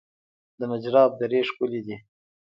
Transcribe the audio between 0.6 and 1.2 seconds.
نجراب